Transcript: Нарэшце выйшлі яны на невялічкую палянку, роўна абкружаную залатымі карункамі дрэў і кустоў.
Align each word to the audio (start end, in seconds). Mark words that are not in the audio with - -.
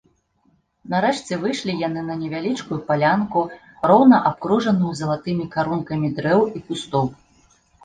Нарэшце 0.93 1.33
выйшлі 1.43 1.75
яны 1.87 2.01
на 2.07 2.15
невялічкую 2.21 2.79
палянку, 2.89 3.39
роўна 3.93 4.17
абкружаную 4.31 4.91
залатымі 5.03 5.49
карункамі 5.55 6.13
дрэў 6.19 6.41
і 6.57 6.67
кустоў. 6.67 7.05